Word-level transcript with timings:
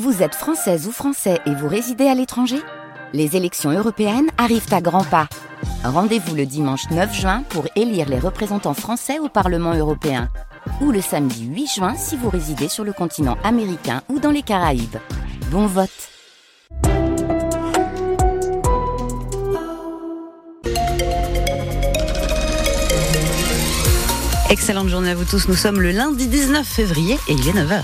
Vous 0.00 0.22
êtes 0.22 0.34
française 0.34 0.88
ou 0.88 0.90
français 0.90 1.38
et 1.44 1.54
vous 1.54 1.68
résidez 1.68 2.06
à 2.06 2.14
l'étranger? 2.14 2.56
Les 3.12 3.36
élections 3.36 3.70
européennes 3.70 4.30
arrivent 4.38 4.72
à 4.72 4.80
grands 4.80 5.04
pas. 5.04 5.28
Rendez-vous 5.84 6.34
le 6.34 6.46
dimanche 6.46 6.88
9 6.90 7.14
juin 7.14 7.42
pour 7.50 7.66
élire 7.76 8.08
les 8.08 8.18
représentants 8.18 8.72
français 8.72 9.18
au 9.18 9.28
Parlement 9.28 9.74
européen. 9.74 10.30
Ou 10.80 10.92
le 10.92 11.02
samedi 11.02 11.44
8 11.44 11.66
juin 11.66 11.94
si 11.94 12.16
vous 12.16 12.30
résidez 12.30 12.68
sur 12.68 12.84
le 12.84 12.94
continent 12.94 13.36
américain 13.44 14.00
ou 14.08 14.18
dans 14.18 14.30
les 14.30 14.40
Caraïbes. 14.40 14.96
Bon 15.50 15.66
vote 15.66 15.90
Excellente 24.48 24.88
journée 24.88 25.10
à 25.10 25.14
vous 25.14 25.26
tous. 25.26 25.48
Nous 25.48 25.54
sommes 25.54 25.82
le 25.82 25.90
lundi 25.90 26.28
19 26.28 26.66
février 26.66 27.18
et 27.28 27.32
il 27.32 27.46
est 27.46 27.52
9h. 27.52 27.82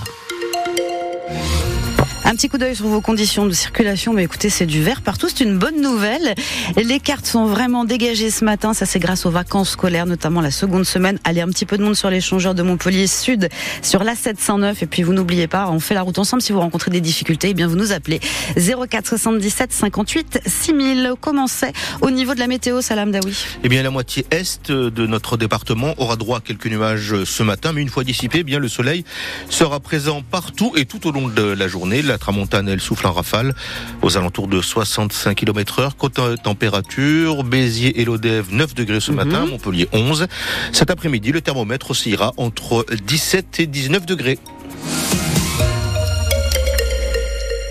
Un 2.30 2.36
petit 2.36 2.50
coup 2.50 2.58
d'œil 2.58 2.76
sur 2.76 2.86
vos 2.88 3.00
conditions 3.00 3.46
de 3.46 3.52
circulation. 3.52 4.12
Mais 4.12 4.24
écoutez, 4.24 4.50
c'est 4.50 4.66
du 4.66 4.82
vert 4.82 5.00
partout. 5.00 5.28
C'est 5.34 5.44
une 5.44 5.56
bonne 5.56 5.80
nouvelle. 5.80 6.34
Les 6.76 7.00
cartes 7.00 7.24
sont 7.24 7.46
vraiment 7.46 7.86
dégagées 7.86 8.30
ce 8.30 8.44
matin. 8.44 8.74
Ça, 8.74 8.84
c'est 8.84 8.98
grâce 8.98 9.24
aux 9.24 9.30
vacances 9.30 9.70
scolaires, 9.70 10.04
notamment 10.04 10.42
la 10.42 10.50
seconde 10.50 10.84
semaine. 10.84 11.18
Allez, 11.24 11.40
un 11.40 11.48
petit 11.48 11.64
peu 11.64 11.78
de 11.78 11.82
monde 11.82 11.96
sur 11.96 12.10
l'échangeur 12.10 12.54
de 12.54 12.62
Montpellier 12.62 13.06
Sud, 13.06 13.48
sur 13.80 14.04
la 14.04 14.14
709. 14.14 14.82
Et 14.82 14.86
puis, 14.86 15.02
vous 15.02 15.14
n'oubliez 15.14 15.46
pas, 15.46 15.70
on 15.70 15.80
fait 15.80 15.94
la 15.94 16.02
route 16.02 16.18
ensemble. 16.18 16.42
Si 16.42 16.52
vous 16.52 16.60
rencontrez 16.60 16.90
des 16.90 17.00
difficultés, 17.00 17.48
eh 17.48 17.54
bien, 17.54 17.66
vous 17.66 17.76
nous 17.76 17.92
appelez 17.92 18.20
04 18.58 19.08
77 19.08 19.72
58 19.72 20.40
6000. 20.44 21.12
Comment 21.22 21.46
c'est 21.46 21.72
au 22.02 22.10
niveau 22.10 22.34
de 22.34 22.40
la 22.40 22.46
météo, 22.46 22.82
Salam 22.82 23.10
Daoui? 23.10 23.42
Eh 23.64 23.70
bien, 23.70 23.82
la 23.82 23.90
moitié 23.90 24.26
est 24.30 24.70
de 24.70 25.06
notre 25.06 25.38
département 25.38 25.94
aura 25.96 26.16
droit 26.16 26.38
à 26.38 26.40
quelques 26.42 26.66
nuages 26.66 27.24
ce 27.24 27.42
matin. 27.42 27.72
Mais 27.72 27.80
une 27.80 27.88
fois 27.88 28.04
dissipé, 28.04 28.40
eh 28.40 28.44
bien, 28.44 28.58
le 28.58 28.68
soleil 28.68 29.06
sera 29.48 29.80
présent 29.80 30.20
partout 30.30 30.74
et 30.76 30.84
tout 30.84 31.06
au 31.06 31.10
long 31.10 31.28
de 31.28 31.42
la 31.42 31.68
journée. 31.68 32.02
Tramontane, 32.18 32.68
elle 32.68 32.80
souffle 32.80 33.06
en 33.06 33.12
rafale 33.12 33.54
aux 34.02 34.16
alentours 34.16 34.48
de 34.48 34.60
65 34.60 35.34
km 35.34 35.80
heure. 35.80 35.96
Côte 35.96 36.20
température, 36.42 37.44
Béziers 37.44 38.00
et 38.00 38.04
Lodève 38.04 38.46
9 38.50 38.74
degrés 38.74 39.00
ce 39.00 39.12
matin, 39.12 39.46
Montpellier 39.46 39.88
11. 39.92 40.26
Cet 40.72 40.90
après-midi, 40.90 41.32
le 41.32 41.40
thermomètre 41.40 41.90
oscillera 41.90 42.32
entre 42.36 42.86
17 43.06 43.60
et 43.60 43.66
19 43.66 44.06
degrés. 44.06 44.38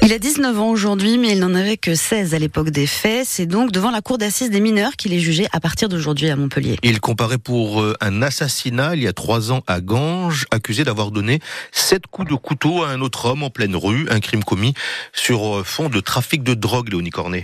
Il 0.08 0.14
a 0.14 0.20
19 0.20 0.58
ans 0.62 0.70
aujourd'hui, 0.70 1.18
mais 1.18 1.34
il 1.34 1.40
n'en 1.42 1.54
avait 1.54 1.76
que 1.76 1.94
16 1.94 2.34
à 2.34 2.40
l'époque 2.40 2.70
des 2.70 2.88
faits. 2.88 3.26
C'est 3.28 3.46
donc 3.46 3.74
devant 3.74 3.92
la 3.92 4.00
cour 4.00 4.18
d'assises 4.18 4.50
des 4.50 4.62
mineurs 4.62 4.94
qu'il 4.96 5.14
est 5.14 5.20
jugé 5.20 5.48
à 5.52 5.60
partir 5.60 5.90
d'aujourd'hui 5.90 6.30
à 6.30 6.38
Montpellier. 6.38 6.78
Il 6.82 7.02
comparait 7.02 7.38
pour 7.38 7.82
euh, 7.82 7.94
un 8.00 8.22
assassinat 8.22 8.96
il 8.96 9.04
y 9.04 9.08
a 9.08 9.12
trois 9.12 9.52
ans 9.52 9.64
à 9.68 9.82
Ganges, 9.82 10.46
accusé 10.50 10.86
d'avoir 10.86 11.12
donné 11.12 11.42
sept 11.74 12.08
coups 12.08 12.30
de 12.30 12.36
couteau 12.36 12.86
à 12.86 12.92
un 12.92 13.02
autre 13.02 13.26
homme 13.26 13.44
en 13.44 13.50
pleine 13.50 13.76
rue, 13.76 14.08
un 14.10 14.22
crime 14.22 14.46
commis 14.46 14.74
sur 15.12 15.58
euh, 15.58 15.64
fond 15.66 15.90
de 15.90 16.00
trafic 16.00 16.42
de 16.42 16.54
drogue, 16.54 16.88
Léonie 16.88 17.10
Cornet. 17.10 17.44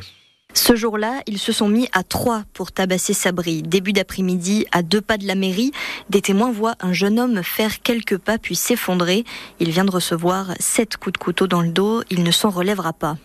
Ce 0.55 0.75
jour-là, 0.75 1.21
ils 1.25 1.39
se 1.39 1.51
sont 1.51 1.67
mis 1.67 1.89
à 1.93 2.03
trois 2.03 2.43
pour 2.53 2.71
tabasser 2.71 3.13
Sabri. 3.13 3.63
Début 3.63 3.91
d'après-midi, 3.91 4.67
à 4.71 4.83
deux 4.83 5.01
pas 5.01 5.17
de 5.17 5.25
la 5.25 5.33
mairie, 5.33 5.71
des 6.11 6.21
témoins 6.21 6.51
voient 6.51 6.75
un 6.79 6.93
jeune 6.93 7.19
homme 7.19 7.41
faire 7.41 7.81
quelques 7.81 8.19
pas 8.19 8.37
puis 8.37 8.55
s'effondrer. 8.55 9.23
Il 9.59 9.71
vient 9.71 9.83
de 9.83 9.89
recevoir 9.89 10.53
sept 10.59 10.97
coups 10.97 11.13
de 11.13 11.17
couteau 11.17 11.47
dans 11.47 11.61
le 11.61 11.69
dos. 11.69 12.03
Il 12.11 12.21
ne 12.21 12.29
s'en 12.29 12.51
relèvera 12.51 12.93
pas. 12.93 13.17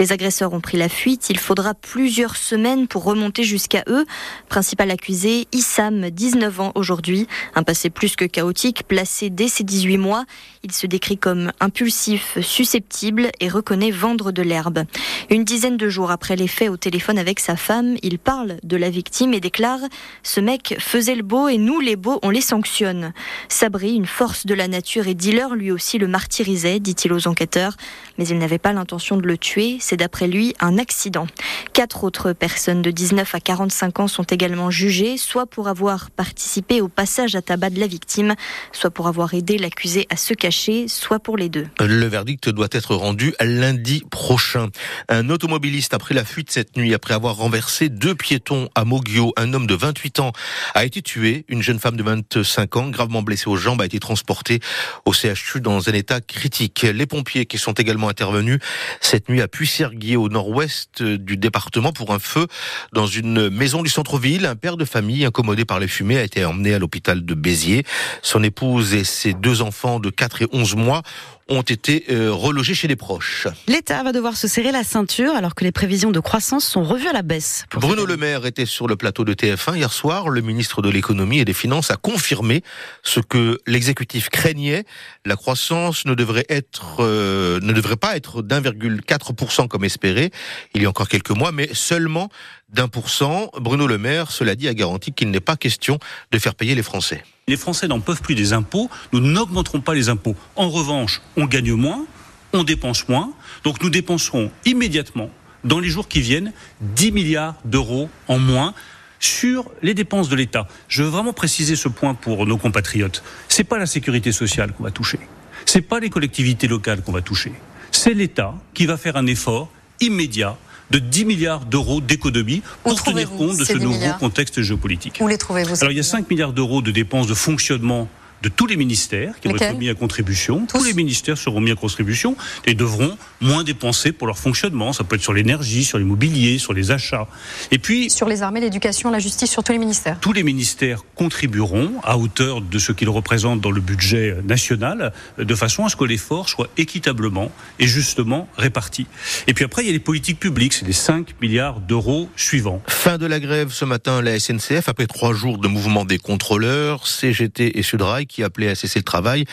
Les 0.00 0.10
agresseurs 0.10 0.54
ont 0.54 0.60
pris 0.60 0.76
la 0.76 0.88
fuite. 0.88 1.30
Il 1.30 1.38
faudra 1.38 1.74
plusieurs 1.74 2.36
semaines 2.36 2.88
pour 2.88 3.04
remonter 3.04 3.44
jusqu'à 3.44 3.84
eux. 3.86 4.04
Principal 4.48 4.90
accusé, 4.90 5.46
Issam, 5.52 6.10
19 6.10 6.60
ans 6.60 6.72
aujourd'hui. 6.74 7.28
Un 7.54 7.62
passé 7.62 7.90
plus 7.90 8.16
que 8.16 8.24
chaotique, 8.24 8.82
placé 8.88 9.30
dès 9.30 9.48
ses 9.48 9.62
18 9.62 9.98
mois. 9.98 10.24
Il 10.64 10.72
se 10.72 10.88
décrit 10.88 11.16
comme 11.16 11.52
impulsif, 11.60 12.38
susceptible 12.40 13.30
et 13.38 13.48
reconnaît 13.48 13.92
vendre 13.92 14.32
de 14.32 14.42
l'herbe. 14.42 14.84
Une 15.30 15.44
dizaine 15.44 15.76
de 15.76 15.88
jours 15.88 16.10
après 16.10 16.34
les 16.34 16.48
faits 16.48 16.71
au 16.72 16.76
téléphone 16.76 17.18
avec 17.18 17.38
sa 17.38 17.56
femme, 17.56 17.96
il 18.02 18.18
parle 18.18 18.56
de 18.62 18.76
la 18.76 18.90
victime 18.90 19.34
et 19.34 19.40
déclare 19.40 19.80
Ce 20.22 20.40
mec 20.40 20.74
faisait 20.78 21.14
le 21.14 21.22
beau 21.22 21.48
et 21.48 21.58
nous, 21.58 21.80
les 21.80 21.96
beaux, 21.96 22.18
on 22.22 22.30
les 22.30 22.40
sanctionne. 22.40 23.12
Sabri, 23.48 23.94
une 23.94 24.06
force 24.06 24.46
de 24.46 24.54
la 24.54 24.68
nature 24.68 25.06
et 25.06 25.14
dealer, 25.14 25.54
lui 25.54 25.70
aussi 25.70 25.98
le 25.98 26.08
martyrisait, 26.08 26.80
dit-il 26.80 27.12
aux 27.12 27.28
enquêteurs. 27.28 27.76
Mais 28.18 28.26
il 28.26 28.38
n'avait 28.38 28.58
pas 28.58 28.72
l'intention 28.72 29.16
de 29.16 29.26
le 29.26 29.38
tuer. 29.38 29.76
C'est 29.80 29.96
d'après 29.96 30.26
lui 30.26 30.54
un 30.60 30.78
accident. 30.78 31.26
Quatre 31.72 32.04
autres 32.04 32.32
personnes 32.32 32.82
de 32.82 32.90
19 32.90 33.34
à 33.34 33.40
45 33.40 34.00
ans 34.00 34.08
sont 34.08 34.24
également 34.24 34.70
jugées, 34.70 35.16
soit 35.16 35.46
pour 35.46 35.68
avoir 35.68 36.10
participé 36.10 36.80
au 36.80 36.88
passage 36.88 37.34
à 37.34 37.42
tabac 37.42 37.70
de 37.70 37.80
la 37.80 37.86
victime, 37.86 38.34
soit 38.72 38.90
pour 38.90 39.08
avoir 39.08 39.34
aidé 39.34 39.58
l'accusé 39.58 40.06
à 40.10 40.16
se 40.16 40.34
cacher, 40.34 40.88
soit 40.88 41.18
pour 41.18 41.36
les 41.36 41.48
deux. 41.48 41.66
Le 41.80 42.06
verdict 42.06 42.48
doit 42.48 42.68
être 42.72 42.94
rendu 42.94 43.34
lundi 43.40 44.02
prochain. 44.10 44.68
Un 45.08 45.28
automobiliste 45.30 45.94
a 45.94 45.98
pris 45.98 46.14
la 46.14 46.24
fuite 46.24 46.50
cette 46.62 46.76
nuit 46.76 46.94
après 46.94 47.14
avoir 47.14 47.34
renversé 47.34 47.88
deux 47.88 48.14
piétons 48.14 48.68
à 48.76 48.84
Moggio. 48.84 49.32
Un 49.36 49.52
homme 49.52 49.66
de 49.66 49.74
28 49.74 50.20
ans 50.20 50.30
a 50.74 50.84
été 50.84 51.02
tué. 51.02 51.44
Une 51.48 51.60
jeune 51.60 51.80
femme 51.80 51.96
de 51.96 52.04
25 52.04 52.76
ans, 52.76 52.88
gravement 52.88 53.22
blessée 53.22 53.48
aux 53.48 53.56
jambes, 53.56 53.82
a 53.82 53.84
été 53.84 53.98
transportée 53.98 54.60
au 55.04 55.12
CHU 55.12 55.60
dans 55.60 55.88
un 55.88 55.92
état 55.92 56.20
critique. 56.20 56.82
Les 56.82 57.06
pompiers 57.06 57.46
qui 57.46 57.58
sont 57.58 57.72
également 57.72 58.08
intervenus 58.08 58.60
cette 59.00 59.28
nuit 59.28 59.40
à 59.40 59.48
Puisserguier 59.48 60.14
au 60.14 60.28
nord-ouest 60.28 61.02
du 61.02 61.36
département 61.36 61.92
pour 61.92 62.14
un 62.14 62.20
feu 62.20 62.46
dans 62.92 63.08
une 63.08 63.50
maison 63.50 63.82
du 63.82 63.90
centre-ville. 63.90 64.46
Un 64.46 64.54
père 64.54 64.76
de 64.76 64.84
famille 64.84 65.24
incommodé 65.24 65.64
par 65.64 65.80
les 65.80 65.88
fumées 65.88 66.18
a 66.18 66.22
été 66.22 66.44
emmené 66.44 66.74
à 66.74 66.78
l'hôpital 66.78 67.24
de 67.24 67.34
Béziers. 67.34 67.82
Son 68.22 68.44
épouse 68.44 68.94
et 68.94 69.02
ses 69.02 69.34
deux 69.34 69.62
enfants 69.62 69.98
de 69.98 70.10
4 70.10 70.42
et 70.42 70.46
11 70.52 70.76
mois 70.76 71.02
ont 71.48 71.62
été 71.62 72.04
euh, 72.10 72.32
relogés 72.32 72.74
chez 72.74 72.88
les 72.88 72.96
proches. 72.96 73.46
L'État 73.66 74.02
va 74.02 74.12
devoir 74.12 74.36
se 74.36 74.48
serrer 74.48 74.72
la 74.72 74.84
ceinture 74.84 75.34
alors 75.34 75.54
que 75.54 75.64
les 75.64 75.72
prévisions 75.72 76.10
de 76.10 76.20
croissance 76.20 76.64
sont 76.64 76.84
revues 76.84 77.08
à 77.08 77.12
la 77.12 77.22
baisse. 77.22 77.66
Bruno 77.74 78.06
Le 78.06 78.16
Maire 78.16 78.46
était 78.46 78.66
sur 78.66 78.86
le 78.86 78.96
plateau 78.96 79.24
de 79.24 79.34
TF1 79.34 79.76
hier 79.76 79.92
soir. 79.92 80.28
Le 80.28 80.40
ministre 80.40 80.82
de 80.82 80.88
l'économie 80.88 81.38
et 81.38 81.44
des 81.44 81.52
finances 81.52 81.90
a 81.90 81.96
confirmé 81.96 82.62
ce 83.02 83.20
que 83.20 83.58
l'exécutif 83.66 84.28
craignait. 84.28 84.84
La 85.24 85.36
croissance 85.36 86.04
ne 86.06 86.14
devrait 86.14 86.46
être, 86.48 86.96
euh, 87.00 87.60
ne 87.60 87.72
devrait 87.72 87.96
pas 87.96 88.16
être 88.16 88.42
d'1,4% 88.42 89.68
comme 89.68 89.84
espéré 89.84 90.30
il 90.74 90.82
y 90.82 90.86
a 90.86 90.88
encore 90.88 91.08
quelques 91.08 91.30
mois, 91.30 91.52
mais 91.52 91.68
seulement 91.72 92.28
d'un 92.68 92.88
pour 92.88 93.10
cent. 93.10 93.50
Bruno 93.60 93.86
Le 93.86 93.98
Maire, 93.98 94.30
cela 94.30 94.54
dit, 94.54 94.68
a 94.68 94.74
garanti 94.74 95.12
qu'il 95.12 95.30
n'est 95.30 95.40
pas 95.40 95.56
question 95.56 95.98
de 96.30 96.38
faire 96.38 96.54
payer 96.54 96.74
les 96.74 96.82
Français. 96.82 97.22
Les 97.48 97.56
Français 97.56 97.88
n'en 97.88 98.00
peuvent 98.00 98.22
plus 98.22 98.36
des 98.36 98.52
impôts. 98.52 98.88
Nous 99.12 99.20
n'augmenterons 99.20 99.80
pas 99.80 99.94
les 99.94 100.08
impôts. 100.08 100.36
En 100.54 100.70
revanche, 100.70 101.20
on 101.36 101.46
gagne 101.46 101.72
moins, 101.72 102.06
on 102.52 102.62
dépense 102.62 103.08
moins. 103.08 103.32
Donc 103.64 103.82
nous 103.82 103.90
dépenserons 103.90 104.52
immédiatement, 104.64 105.28
dans 105.64 105.80
les 105.80 105.88
jours 105.88 106.06
qui 106.06 106.20
viennent, 106.20 106.52
10 106.80 107.10
milliards 107.10 107.56
d'euros 107.64 108.08
en 108.28 108.38
moins 108.38 108.74
sur 109.18 109.70
les 109.82 109.94
dépenses 109.94 110.28
de 110.28 110.36
l'État. 110.36 110.68
Je 110.86 111.02
veux 111.02 111.08
vraiment 111.08 111.32
préciser 111.32 111.74
ce 111.74 111.88
point 111.88 112.14
pour 112.14 112.46
nos 112.46 112.58
compatriotes. 112.58 113.24
C'est 113.48 113.64
pas 113.64 113.78
la 113.78 113.86
sécurité 113.86 114.30
sociale 114.30 114.72
qu'on 114.72 114.84
va 114.84 114.92
toucher. 114.92 115.18
C'est 115.66 115.82
pas 115.82 115.98
les 115.98 116.10
collectivités 116.10 116.68
locales 116.68 117.02
qu'on 117.02 117.12
va 117.12 117.22
toucher. 117.22 117.52
C'est 117.90 118.14
l'État 118.14 118.54
qui 118.72 118.86
va 118.86 118.96
faire 118.96 119.16
un 119.16 119.26
effort 119.26 119.68
immédiat 120.00 120.56
de 120.92 120.98
10 120.98 121.24
milliards 121.24 121.64
d'euros 121.64 122.00
d'économie 122.00 122.62
pour 122.84 123.02
tenir 123.02 123.30
compte 123.30 123.56
de 123.56 123.64
ce 123.64 123.72
nouveau 123.72 124.12
contexte 124.20 124.60
géopolitique. 124.60 125.18
Où 125.20 125.26
les 125.26 125.38
trouvez-vous 125.38 125.80
Alors 125.80 125.90
il 125.90 125.96
y 125.96 126.00
a 126.00 126.04
5 126.04 126.30
milliards 126.30 126.52
d'euros 126.52 126.82
de 126.82 126.90
dépenses 126.90 127.26
de 127.26 127.34
fonctionnement 127.34 128.08
de 128.42 128.48
tous 128.48 128.66
les 128.66 128.76
ministères 128.76 129.38
qui 129.40 129.48
vont 129.48 129.56
être 129.56 129.78
mis 129.78 129.88
à 129.88 129.94
contribution. 129.94 130.66
Tous. 130.66 130.84
les 130.84 130.94
ministères 130.94 131.38
seront 131.38 131.60
mis 131.60 131.70
à 131.70 131.76
contribution 131.76 132.36
et 132.66 132.74
devront 132.74 133.16
moins 133.40 133.62
dépenser 133.64 134.12
pour 134.12 134.26
leur 134.26 134.38
fonctionnement. 134.38 134.92
Ça 134.92 135.04
peut 135.04 135.16
être 135.16 135.22
sur 135.22 135.32
l'énergie, 135.32 135.84
sur 135.84 135.98
l'immobilier, 135.98 136.58
sur 136.58 136.72
les 136.72 136.90
achats. 136.90 137.28
Et 137.70 137.78
puis 137.78 138.10
sur 138.10 138.28
les 138.28 138.42
armées, 138.42 138.60
l'éducation, 138.60 139.10
la 139.10 139.20
justice, 139.20 139.50
sur 139.50 139.62
tous 139.62 139.72
les 139.72 139.78
ministères. 139.78 140.18
Tous 140.20 140.32
les 140.32 140.42
ministères 140.42 141.02
contribueront 141.14 141.92
à 142.02 142.18
hauteur 142.18 142.60
de 142.60 142.78
ce 142.78 142.92
qu'ils 142.92 143.08
représentent 143.08 143.60
dans 143.60 143.70
le 143.70 143.80
budget 143.80 144.36
national, 144.44 145.12
de 145.38 145.54
façon 145.54 145.84
à 145.84 145.88
ce 145.88 145.96
que 145.96 146.04
l'effort 146.04 146.48
soit 146.48 146.68
équitablement 146.76 147.50
et 147.78 147.86
justement 147.86 148.48
réparti. 148.56 149.06
Et 149.46 149.54
puis 149.54 149.64
après, 149.64 149.82
il 149.82 149.86
y 149.86 149.90
a 149.90 149.92
les 149.92 150.00
politiques 150.00 150.40
publiques, 150.40 150.72
c'est 150.72 150.86
les 150.86 150.92
5 150.92 151.40
milliards 151.40 151.80
d'euros 151.80 152.28
suivants. 152.36 152.82
Fin 152.88 153.18
de 153.18 153.26
la 153.26 153.38
grève 153.38 153.70
ce 153.70 153.84
matin, 153.84 154.20
la 154.20 154.38
SNCF, 154.38 154.88
après 154.88 155.06
trois 155.06 155.32
jours 155.32 155.58
de 155.58 155.68
mouvement 155.68 156.04
des 156.04 156.18
contrôleurs, 156.18 157.06
CGT 157.06 157.78
et 157.78 157.82
Sudrail, 157.82 158.26
qui 158.32 158.42
appelé 158.42 158.68
à 158.68 158.74
cesser 158.74 158.98
le 158.98 159.04
travail, 159.04 159.44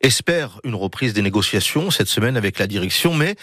espère 0.00 0.60
une 0.64 0.74
reprise 0.74 1.12
des 1.12 1.22
négociations 1.22 1.90
cette 1.90 2.08
semaine 2.08 2.36
avec 2.36 2.58
la 2.58 2.66
direction. 2.66 3.14
Mais 3.14 3.36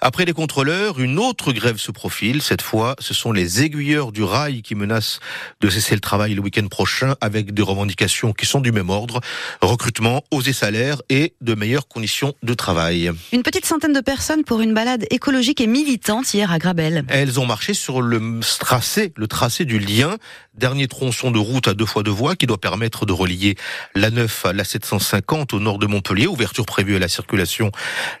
après 0.00 0.24
les 0.24 0.32
contrôleurs, 0.32 1.00
une 1.00 1.18
autre 1.18 1.52
grève 1.52 1.78
se 1.78 1.90
profile. 1.90 2.42
Cette 2.42 2.62
fois, 2.62 2.94
ce 2.98 3.14
sont 3.14 3.32
les 3.32 3.62
aiguilleurs 3.62 4.12
du 4.12 4.22
rail 4.22 4.62
qui 4.62 4.74
menacent 4.74 5.20
de 5.60 5.70
cesser 5.70 5.94
le 5.94 6.00
travail 6.00 6.34
le 6.34 6.42
week-end 6.42 6.66
prochain 6.68 7.14
avec 7.20 7.54
des 7.54 7.62
revendications 7.62 8.32
qui 8.32 8.46
sont 8.46 8.60
du 8.60 8.72
même 8.72 8.90
ordre. 8.90 9.20
Recrutement, 9.62 10.22
hausse 10.30 10.44
des 10.44 10.52
salaires 10.52 11.00
et 11.08 11.34
de 11.40 11.54
meilleures 11.54 11.88
conditions 11.88 12.34
de 12.42 12.54
travail. 12.54 13.10
Une 13.32 13.42
petite 13.42 13.66
centaine 13.66 13.92
de 13.92 14.00
personnes 14.00 14.44
pour 14.44 14.60
une 14.60 14.74
balade 14.74 15.06
écologique 15.10 15.60
et 15.60 15.66
militante 15.66 16.32
hier 16.34 16.52
à 16.52 16.58
Grabel. 16.58 17.04
Elles 17.08 17.40
ont 17.40 17.46
marché 17.46 17.72
sur 17.72 18.02
le 18.02 18.40
tracé, 18.60 19.12
le 19.16 19.26
tracé 19.26 19.64
du 19.64 19.78
lien, 19.78 20.16
dernier 20.54 20.86
tronçon 20.86 21.30
de 21.30 21.38
route 21.38 21.68
à 21.68 21.74
deux 21.74 21.86
fois 21.86 22.02
deux 22.02 22.10
voies 22.10 22.36
qui 22.36 22.46
doit 22.46 22.60
permettre 22.60 23.06
de 23.06 23.12
relier 23.12 23.56
la 23.94 24.10
neuf, 24.34 24.52
la 24.54 24.64
750 24.64 25.54
au 25.54 25.60
nord 25.60 25.78
de 25.78 25.86
Montpellier, 25.86 26.26
ouverture 26.26 26.66
prévue 26.66 26.96
à 26.96 26.98
la 26.98 27.08
circulation 27.08 27.70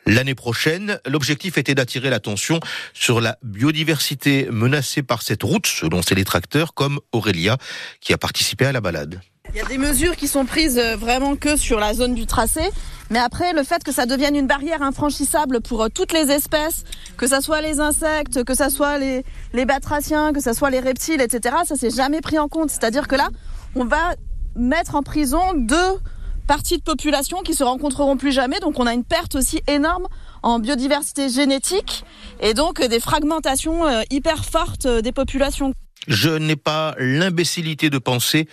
l'année 0.06 0.34
prochaine. 0.34 0.98
L'objectif 1.06 1.58
était 1.58 1.74
d'attirer 1.74 2.10
l'attention 2.10 2.60
sur 2.92 3.20
la 3.20 3.38
biodiversité 3.42 4.48
menacée 4.50 5.02
par 5.02 5.22
cette 5.22 5.42
route, 5.42 5.66
selon 5.66 6.02
ses 6.02 6.14
détracteurs, 6.14 6.74
comme 6.74 7.00
Aurélia, 7.12 7.56
qui 8.00 8.12
a 8.12 8.18
participé 8.18 8.66
à 8.66 8.72
la 8.72 8.80
balade. 8.80 9.20
Il 9.50 9.58
y 9.58 9.60
a 9.60 9.64
des 9.66 9.78
mesures 9.78 10.16
qui 10.16 10.26
sont 10.26 10.46
prises 10.46 10.78
euh, 10.78 10.96
vraiment 10.96 11.36
que 11.36 11.56
sur 11.56 11.78
la 11.78 11.92
zone 11.92 12.14
du 12.14 12.26
tracé, 12.26 12.62
mais 13.10 13.18
après 13.18 13.52
le 13.52 13.62
fait 13.62 13.84
que 13.84 13.92
ça 13.92 14.06
devienne 14.06 14.34
une 14.34 14.46
barrière 14.46 14.82
infranchissable 14.82 15.60
pour 15.60 15.82
euh, 15.82 15.88
toutes 15.94 16.12
les 16.12 16.30
espèces, 16.32 16.84
que 17.18 17.26
ça 17.26 17.40
soit 17.40 17.60
les 17.60 17.78
insectes, 17.78 18.42
que 18.42 18.54
ça 18.54 18.70
soit 18.70 18.98
les, 18.98 19.22
les 19.52 19.66
batraciens, 19.66 20.32
que 20.32 20.40
ça 20.40 20.54
soit 20.54 20.70
les 20.70 20.80
reptiles, 20.80 21.20
etc., 21.20 21.56
ça 21.66 21.76
s'est 21.76 21.90
jamais 21.90 22.22
pris 22.22 22.38
en 22.38 22.48
compte. 22.48 22.70
C'est-à-dire 22.70 23.06
que 23.06 23.16
là, 23.16 23.28
on 23.76 23.84
va 23.84 24.14
mettre 24.56 24.94
en 24.94 25.02
prison 25.02 25.40
deux 25.54 25.98
parties 26.46 26.78
de 26.78 26.82
population 26.82 27.38
qui 27.42 27.54
se 27.54 27.64
rencontreront 27.64 28.16
plus 28.16 28.32
jamais, 28.32 28.60
donc 28.60 28.78
on 28.78 28.86
a 28.86 28.92
une 28.92 29.04
perte 29.04 29.34
aussi 29.34 29.62
énorme 29.66 30.06
en 30.42 30.58
biodiversité 30.58 31.28
génétique 31.28 32.04
et 32.40 32.52
donc 32.52 32.82
des 32.86 33.00
fragmentations 33.00 33.86
euh, 33.86 34.02
hyper 34.10 34.44
fortes 34.44 34.86
des 34.86 35.12
populations. 35.12 35.72
Je 36.06 36.28
n'ai 36.28 36.56
pas 36.56 36.94
l'imbécilité 36.98 37.88
de 37.88 37.98
penser 37.98 38.46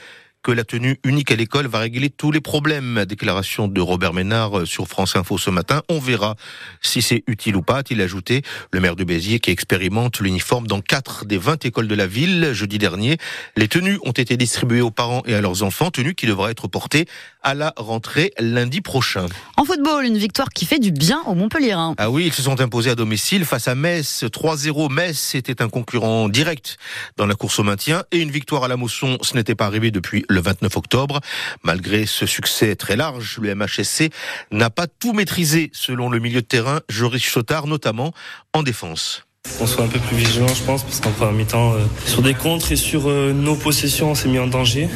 que 0.44 0.52
la 0.52 0.64
tenue 0.64 1.00
unique 1.04 1.32
à 1.32 1.36
l'école 1.36 1.68
va 1.68 1.80
régler 1.80 2.10
tous 2.10 2.32
les 2.32 2.42
problèmes. 2.42 3.06
Déclaration 3.06 3.68
de 3.68 3.82
Robert 3.82 4.14
Ménard 4.14 4.66
sur 4.66 4.88
France 4.88 5.16
Info 5.16 5.38
ce 5.38 5.50
matin. 5.50 5.82
On 5.90 6.00
verra 6.00 6.36
si 6.82 7.02
c'est 7.02 7.24
utile 7.28 7.56
ou 7.56 7.62
pas, 7.62 7.78
a-t-il 7.78 8.02
ajouté. 8.02 8.42
Le 8.72 8.80
maire 8.80 8.96
de 8.96 9.04
Béziers 9.04 9.40
qui 9.40 9.52
expérimente 9.52 10.20
l'uniforme 10.20 10.68
dans 10.68 10.82
quatre 10.82 11.26
des 11.26 11.38
20 11.38 11.66
écoles 11.66 11.88
de 11.88 11.96
la 11.96 12.08
ville 12.08 12.52
jeudi 12.54 12.78
dernier. 12.78 13.18
Les 13.56 13.68
tenues 13.68 14.00
ont 14.04 14.12
été 14.12 14.38
distribuées 14.38 14.82
aux 14.82 14.92
parents 14.92 15.22
et 15.26 15.36
à 15.36 15.42
leurs 15.42 15.64
enfants, 15.64 15.92
tenues 15.92 16.16
qui 16.16 16.26
devraient 16.26 16.52
être 16.52 16.68
portées 16.68 17.06
à 17.44 17.54
la 17.54 17.74
rentrée 17.78 18.32
lundi 18.40 18.82
prochain. 18.82 19.26
En 19.58 19.66
football, 19.66 20.06
une 20.06 20.18
victoire 20.18 20.50
qui 20.50 20.66
fait 20.66 20.80
du 20.80 20.92
bien 20.92 21.22
au 21.26 21.36
Montpellier. 21.36 21.76
Ah 21.98 22.10
oui, 22.10 22.26
ils 22.28 22.34
se 22.34 22.42
sont 22.42 22.60
imposés 22.62 22.92
à 22.92 22.96
domicile 22.96 23.46
face 23.46 23.68
à 23.68 23.76
Metz. 23.76 24.24
3-0. 24.24 24.92
Metz 24.92 25.36
était 25.36 25.62
un 25.62 25.70
concurrent 25.70 26.30
direct 26.30 26.78
dans 27.18 27.26
la 27.26 27.36
course 27.36 27.60
au 27.60 27.64
maintien 27.64 28.04
et 28.12 28.20
une 28.20 28.32
victoire 28.32 28.64
à 28.64 28.68
la 28.68 28.78
Mosson, 28.78 29.18
ce 29.22 29.36
n'était 29.36 29.56
pas 29.56 29.66
arrivé 29.66 29.92
depuis 29.92 30.26
le 30.32 30.42
29 30.42 30.78
octobre. 30.78 31.20
Malgré 31.64 32.06
ce 32.06 32.26
succès 32.26 32.76
très 32.76 32.96
large, 32.96 33.40
le 33.42 33.54
MHSC 33.56 34.10
n'a 34.52 34.70
pas 34.70 34.88
tout 34.88 35.14
maîtrisé, 35.14 35.70
selon 35.74 36.10
le 36.10 36.20
milieu 36.20 36.42
de 36.42 36.48
terrain 36.48 36.82
Joris 36.90 37.24
Chotard, 37.24 37.68
notamment 37.68 38.14
en 38.54 38.64
défense. 38.64 39.26
On 39.60 39.66
soit 39.66 39.84
un 39.84 39.88
peu 39.88 40.00
plus 40.00 40.16
vigilant, 40.16 40.48
je 40.48 40.62
pense, 40.64 40.84
parce 40.84 41.00
qu'en 41.00 41.10
première 41.10 41.34
mi-temps, 41.34 41.74
euh, 41.74 41.78
sur 42.06 42.22
des 42.22 42.36
contres 42.36 42.72
et 42.72 42.76
sur 42.76 43.10
euh, 43.10 43.34
nos 43.34 43.56
possessions, 43.56 44.12
on 44.12 44.16
s'est 44.16 44.30
mis 44.30 44.38
en 44.38 44.48
danger. 44.48 44.88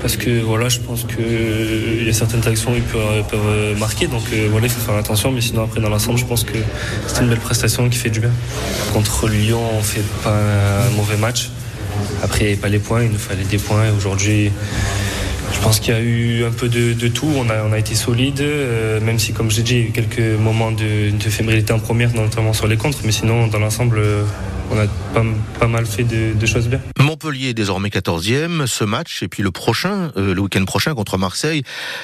Parce 0.00 0.16
que 0.16 0.40
voilà, 0.40 0.70
je 0.70 0.78
pense 0.80 1.04
qu'il 1.04 1.16
euh, 1.20 2.04
y 2.04 2.08
a 2.08 2.12
certaines 2.14 2.46
actions 2.48 2.72
qui 2.72 2.80
peuvent, 2.80 3.26
peuvent 3.28 3.78
marquer, 3.78 4.06
donc 4.06 4.22
voilà, 4.50 4.66
il 4.66 4.72
faut 4.72 4.80
faire 4.80 4.96
attention. 4.96 5.30
Mais 5.30 5.42
sinon, 5.42 5.64
après, 5.64 5.80
dans 5.80 5.90
l'ensemble, 5.90 6.18
je 6.18 6.24
pense 6.24 6.44
que 6.44 6.56
c'est 7.06 7.20
une 7.20 7.28
belle 7.28 7.40
prestation 7.40 7.88
qui 7.90 7.98
fait 7.98 8.08
du 8.08 8.20
bien. 8.20 8.32
Contre 8.94 9.28
Lyon, 9.28 9.62
on 9.74 9.82
fait 9.82 10.04
pas 10.24 10.34
un 10.34 10.90
mauvais 10.96 11.18
match. 11.18 11.50
Après, 12.22 12.40
il 12.40 12.46
n'y 12.46 12.52
avait 12.52 12.60
pas 12.60 12.68
les 12.68 12.78
points, 12.78 13.02
il 13.04 13.10
nous 13.10 13.18
fallait 13.18 13.44
des 13.44 13.58
points. 13.58 13.86
Et 13.86 13.90
aujourd'hui, 13.90 14.50
je 15.52 15.60
pense 15.60 15.80
qu'il 15.80 15.94
y 15.94 15.96
a 15.96 16.00
eu 16.00 16.44
un 16.44 16.50
peu 16.50 16.68
de, 16.68 17.08
tout. 17.08 17.28
On 17.36 17.72
a, 17.72 17.78
été 17.78 17.94
solide, 17.94 18.40
euh, 18.40 19.00
même 19.00 19.18
si, 19.18 19.32
comme 19.32 19.50
j'ai 19.50 19.62
dit, 19.62 19.74
il 19.74 19.80
y 19.80 19.84
a 19.84 19.88
eu 19.88 19.90
quelques 19.90 20.38
moments 20.38 20.72
de, 20.72 21.10
de 21.10 21.30
fébrilité 21.30 21.72
en 21.72 21.78
première, 21.78 22.14
notamment 22.14 22.52
sur 22.52 22.66
les 22.66 22.76
contres. 22.76 22.98
Mais 23.04 23.12
sinon, 23.12 23.46
dans 23.46 23.58
l'ensemble, 23.58 23.98
euh, 23.98 24.24
on 24.70 24.78
a 24.78 24.86
pas, 25.58 25.66
mal 25.66 25.84
fait 25.84 26.04
de, 26.04 26.46
choses 26.46 26.68
bien. 26.68 26.80
Montpellier 26.98 27.50
est 27.50 27.54
désormais 27.54 27.88
14e. 27.88 28.66
Ce 28.66 28.84
match, 28.84 29.22
et 29.22 29.28
puis 29.28 29.42
le 29.42 29.50
prochain, 29.50 30.12
euh, 30.16 30.34
le 30.34 30.40
week-end 30.40 30.64
prochain 30.64 30.94
contre 30.94 31.18
Marseille, 31.18 31.62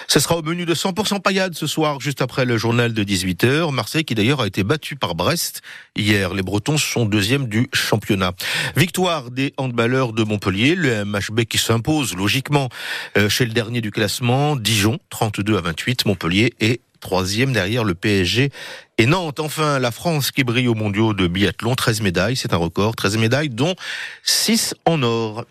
ce 0.09 0.21
sera 0.21 0.37
au 0.37 0.43
menu 0.43 0.67
de 0.67 0.75
100% 0.75 1.21
paillade 1.21 1.55
ce 1.55 1.67
soir, 1.67 2.01
juste 2.01 2.23
après 2.23 2.45
le 2.45 2.57
journal 2.57 2.93
de 2.93 3.05
18h. 3.05 3.73
Marseille 3.73 4.05
qui 4.05 4.15
d'ailleurs 4.15 4.41
a 4.41 4.47
été 4.47 4.65
battu 4.65 4.97
par 4.97 5.15
Brest 5.15 5.63
hier. 5.97 6.35
Les 6.35 6.43
Bretons 6.43 6.79
sont 6.79 7.07
deuxième 7.07 7.47
du 7.47 7.69
championnat. 7.73 8.33
Victoire 8.77 9.31
des 9.31 9.55
handballeurs 9.57 10.13
de 10.13 10.25
Montpellier, 10.25 10.75
le 10.75 11.05
MHB 11.05 11.45
qui 11.45 11.59
s'impose 11.59 12.15
logiquement 12.17 12.69
euh, 13.17 13.29
chez 13.29 13.45
le 13.47 13.53
dernier 13.53 13.81
du 13.81 13.91
classement, 13.91 14.57
Dijon, 14.57 14.99
32 15.11 15.57
à 15.57 15.61
28, 15.61 16.07
Montpellier 16.07 16.55
et 16.61 16.81
troisième 17.07 17.53
derrière 17.53 17.85
le 17.85 17.95
PSG 17.95 18.51
et 18.99 19.07
Nantes. 19.07 19.39
Enfin, 19.39 19.79
la 19.79 19.93
France 19.93 20.33
qui 20.33 20.43
brille 20.43 20.67
au 20.67 20.75
mondiaux 20.75 21.15
de 21.15 21.29
biathlon, 21.29 21.77
13 21.77 22.01
médailles, 22.01 22.35
c'est 22.35 22.53
un 22.53 22.57
record, 22.57 22.97
13 22.97 23.17
médailles 23.19 23.49
dont 23.49 23.77
6 24.25 24.75
en 24.87 25.01
or. 25.05 25.45